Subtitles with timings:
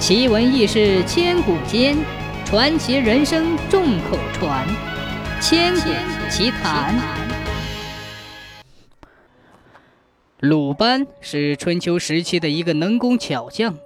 [0.00, 1.94] 奇闻异事千古间，
[2.46, 4.66] 传奇人生众口传。
[5.42, 5.90] 千古
[6.30, 6.98] 奇谈。
[10.40, 13.76] 鲁班是春秋时期的一个能工巧匠。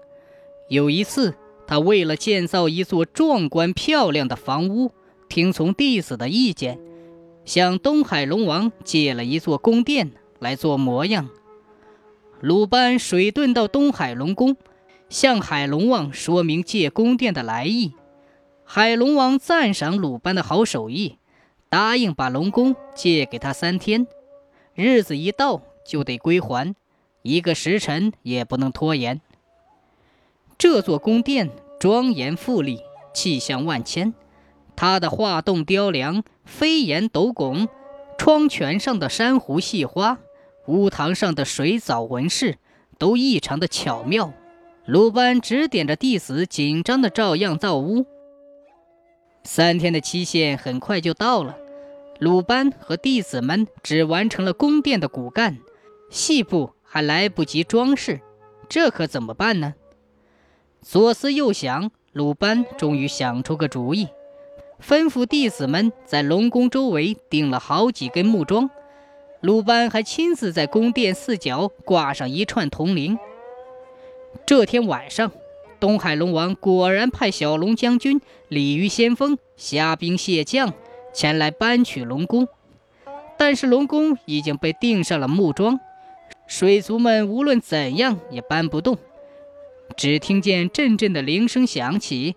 [0.69, 1.34] 有一次，
[1.66, 4.92] 他为了建造一座壮观漂亮的房屋，
[5.28, 6.78] 听从弟子的意见，
[7.44, 11.28] 向东海龙王借了一座宫殿来做模样。
[12.40, 14.56] 鲁班水遁到东海龙宫。
[15.09, 17.95] 向海龙王说明借宫殿的来意，
[18.65, 21.19] 海龙王赞赏鲁班的好手艺，
[21.69, 24.06] 答应把龙宫借给他三天，
[24.75, 26.75] 日子一到就得归还，
[27.23, 29.20] 一个时辰也不能拖延。
[30.59, 32.80] 这座宫殿庄严富丽，
[33.12, 34.14] 气象万千，
[34.75, 37.69] 它的画栋雕梁、飞檐斗拱、
[38.19, 40.19] 窗泉上的珊瑚细花、
[40.66, 42.59] 屋堂上的水藻纹饰，
[42.98, 44.33] 都异常的巧妙。
[44.87, 48.05] 鲁班指点着弟子，紧张的照样造屋。
[49.42, 51.56] 三天的期限很快就到了，
[52.19, 55.56] 鲁班和弟子们只完成了宫殿的骨干，
[56.11, 58.20] 细部还来不及装饰，
[58.69, 59.73] 这可怎么办呢？
[60.83, 64.08] 左思右想，鲁班终于想出个主意，
[64.86, 68.69] 吩咐弟子们在龙宫周围钉了好几根木桩，
[69.41, 73.19] 鲁班还亲自在宫殿四角挂上一串铜铃。
[74.47, 75.33] 这天晚上，
[75.81, 80.75] 东海龙王果然派小龙将军鲤鱼先锋虾兵蟹将
[81.14, 82.47] 前来搬取龙宫，
[83.39, 85.81] 但是龙宫已经被钉上了木桩，
[86.47, 88.98] 水族们无论怎样也搬不动。
[89.97, 92.36] 只听见阵阵的铃声响起，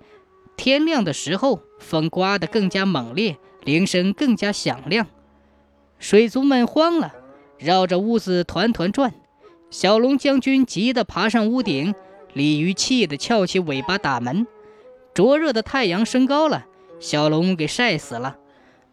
[0.56, 5.08] 天亮的时候，风刮得更加猛烈，铃声更加响亮，
[6.00, 7.14] 水族们慌了，
[7.58, 9.14] 绕着屋子团团转。
[9.70, 11.94] 小龙将军急得爬上屋顶，
[12.34, 14.48] 鲤鱼气得翘起尾巴打门。
[15.14, 16.66] 灼热的太阳升高了，
[17.00, 18.38] 小龙给晒死了。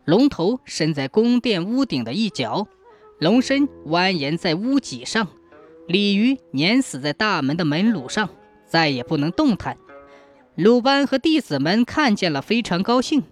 [0.04, 2.66] 龙头伸在宫殿屋顶的一角，
[3.18, 5.28] 龙身蜿蜒在屋脊上，
[5.86, 8.28] 鲤鱼碾死在大门的门橹上，
[8.66, 9.76] 再也不能动弹。
[10.56, 13.22] 鲁班和弟子们看见了，非常高兴。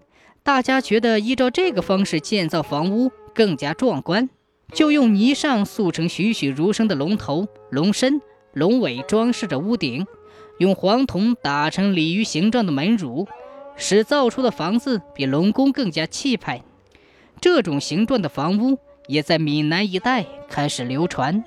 [0.43, 4.29] 大家觉得依照这个方式建造房屋更加壮观。
[4.73, 8.21] 就用泥上塑成栩栩如生的龙头、龙身、
[8.55, 10.07] 龙尾装饰着屋顶，
[10.59, 13.29] 用黄铜打成鲤鱼形状的门乳，
[13.77, 16.63] 使造出的房子比龙宫更加气派。
[17.41, 18.79] 这种形状的房屋
[19.09, 21.45] 也在闽南一带开始流传。